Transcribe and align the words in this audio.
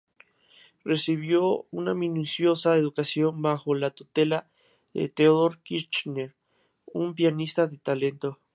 Recibió 0.83 1.67
una 1.69 1.93
minuciosa 1.93 2.75
educación 2.75 3.43
bajo 3.43 3.75
la 3.75 3.91
tutela 3.91 4.49
de 4.95 5.09
Theodor 5.09 5.61
Kirchner, 5.61 6.33
un 6.87 7.13
pianista 7.13 7.67
de 7.67 7.77
talento. 7.77 8.39